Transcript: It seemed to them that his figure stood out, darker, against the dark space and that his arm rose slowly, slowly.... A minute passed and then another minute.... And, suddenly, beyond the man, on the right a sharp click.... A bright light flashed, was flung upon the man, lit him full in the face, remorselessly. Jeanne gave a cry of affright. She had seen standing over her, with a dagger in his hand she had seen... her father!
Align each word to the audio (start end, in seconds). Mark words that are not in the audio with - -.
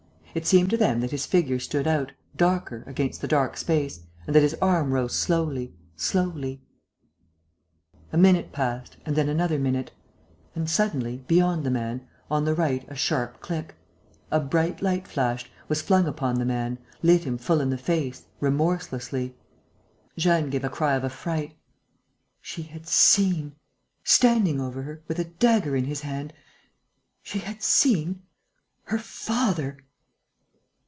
It 0.33 0.47
seemed 0.47 0.69
to 0.69 0.77
them 0.77 1.01
that 1.01 1.11
his 1.11 1.25
figure 1.25 1.59
stood 1.59 1.85
out, 1.85 2.13
darker, 2.37 2.85
against 2.87 3.19
the 3.19 3.27
dark 3.27 3.57
space 3.57 3.99
and 4.25 4.33
that 4.33 4.41
his 4.43 4.53
arm 4.61 4.93
rose 4.93 5.11
slowly, 5.13 5.73
slowly.... 5.97 6.61
A 8.13 8.17
minute 8.17 8.53
passed 8.53 8.95
and 9.05 9.17
then 9.17 9.27
another 9.27 9.59
minute.... 9.59 9.91
And, 10.55 10.69
suddenly, 10.69 11.17
beyond 11.27 11.65
the 11.65 11.69
man, 11.69 12.07
on 12.29 12.45
the 12.45 12.53
right 12.55 12.85
a 12.89 12.95
sharp 12.95 13.41
click.... 13.41 13.75
A 14.31 14.39
bright 14.39 14.81
light 14.81 15.05
flashed, 15.05 15.51
was 15.67 15.81
flung 15.81 16.07
upon 16.07 16.35
the 16.39 16.45
man, 16.45 16.77
lit 17.03 17.25
him 17.25 17.37
full 17.37 17.59
in 17.59 17.69
the 17.69 17.77
face, 17.77 18.23
remorselessly. 18.39 19.35
Jeanne 20.15 20.49
gave 20.49 20.63
a 20.63 20.69
cry 20.69 20.93
of 20.95 21.03
affright. 21.03 21.55
She 22.39 22.61
had 22.61 22.87
seen 22.87 23.57
standing 24.05 24.61
over 24.61 24.83
her, 24.83 25.01
with 25.09 25.19
a 25.19 25.25
dagger 25.25 25.75
in 25.75 25.83
his 25.83 25.99
hand 26.03 26.31
she 27.21 27.39
had 27.39 27.61
seen... 27.61 28.21
her 28.83 28.97
father! 28.97 29.79